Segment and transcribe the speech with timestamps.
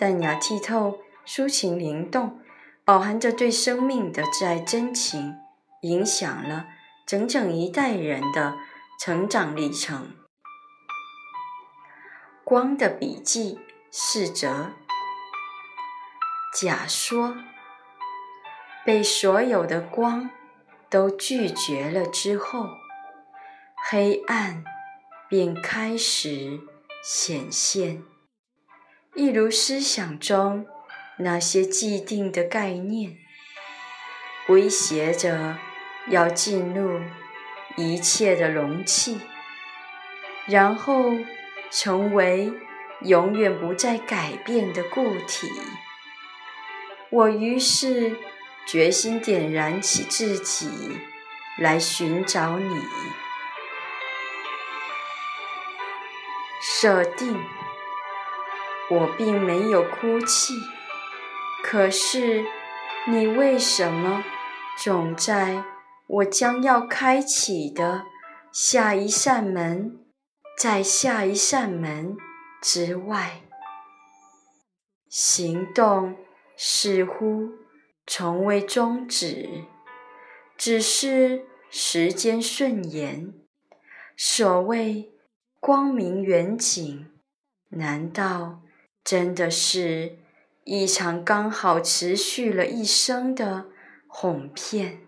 [0.00, 2.40] 淡雅剔透，抒情灵动，
[2.86, 5.36] 饱含着对生命的挚爱真情，
[5.82, 6.68] 影响了
[7.06, 8.56] 整整一代人的
[8.98, 10.16] 成长历程。
[12.42, 14.70] 光的笔记四则：
[16.58, 17.36] 假说
[18.82, 20.30] 被所有的光
[20.88, 22.70] 都拒绝了之后，
[23.90, 24.64] 黑暗
[25.28, 26.58] 便开始
[27.02, 28.02] 显现。
[29.16, 30.66] 一如思想中
[31.18, 33.18] 那些既定的概念，
[34.48, 35.58] 威胁着
[36.08, 37.00] 要进入
[37.76, 39.20] 一切的容器，
[40.46, 41.10] 然后
[41.72, 42.52] 成为
[43.02, 45.50] 永远不再改变的固体。
[47.10, 48.16] 我于是
[48.64, 50.70] 决心点燃起自己，
[51.58, 52.80] 来寻找你。
[56.62, 57.36] 设定。
[58.90, 60.54] 我并没有哭泣，
[61.62, 62.44] 可是
[63.08, 64.24] 你为什么
[64.76, 65.62] 总在
[66.08, 68.04] 我将要开启的
[68.52, 70.04] 下一扇门，
[70.58, 72.16] 在下一扇门
[72.60, 73.42] 之外？
[75.08, 76.16] 行动
[76.56, 77.50] 似乎
[78.06, 79.66] 从未终止，
[80.56, 83.32] 只是时间顺延。
[84.16, 85.12] 所谓
[85.60, 87.08] 光明远景，
[87.68, 88.62] 难道？
[89.10, 90.18] 真的是
[90.62, 93.66] 一场刚好持续了一生的
[94.06, 95.00] 哄骗。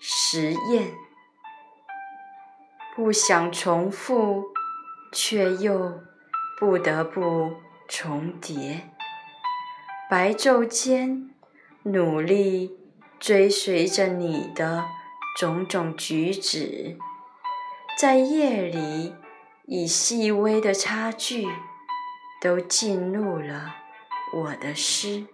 [0.00, 0.94] 实验，
[2.96, 4.46] 不想重复，
[5.12, 6.00] 却又
[6.58, 7.52] 不得不
[7.86, 8.90] 重叠。
[10.10, 11.30] 白昼间，
[11.84, 12.76] 努力
[13.20, 14.86] 追随着你的
[15.38, 16.98] 种种举止。
[18.00, 19.14] 在夜里，
[19.66, 21.46] 以细微的差距，
[22.40, 23.74] 都进入了
[24.32, 25.26] 我的诗。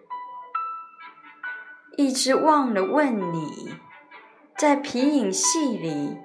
[1.96, 3.76] 一直忘了问你，
[4.58, 6.18] 在皮影戏里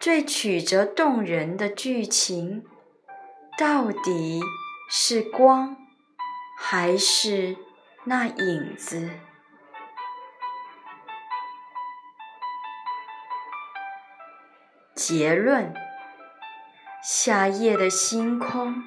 [0.00, 2.64] 最曲折动人的剧情，
[3.56, 4.40] 到底
[4.90, 5.76] 是光，
[6.58, 7.56] 还是
[8.06, 9.08] 那影子？
[15.08, 15.72] 结论：
[17.00, 18.82] 夏夜的星空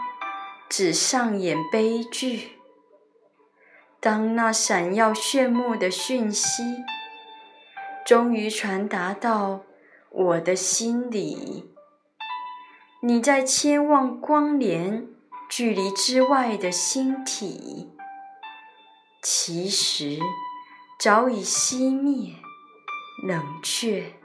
[0.67, 2.59] 只上演悲剧。
[4.01, 6.83] 当那闪耀炫目的讯息
[8.05, 9.61] 终于传达到
[10.09, 11.73] 我的心里，
[13.01, 15.07] 你在千万光年
[15.49, 17.93] 距离之外的星体，
[19.23, 20.19] 其实
[20.99, 22.35] 早已熄灭、
[23.25, 24.15] 冷却。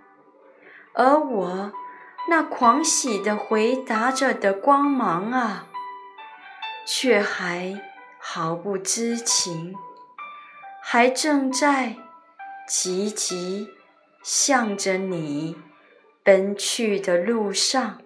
[0.97, 1.73] 而我
[2.27, 5.67] 那狂喜的回答着的光芒啊，
[6.87, 7.83] 却还
[8.19, 9.75] 毫不知情，
[10.83, 11.97] 还正在
[12.67, 13.69] 急急
[14.23, 15.57] 向着你
[16.23, 18.01] 奔去的路上。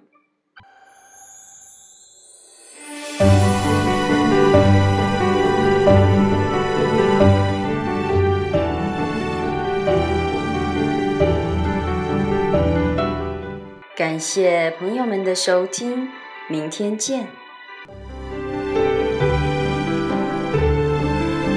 [13.98, 16.08] 感谢朋友们的收听，
[16.48, 17.37] 明天见。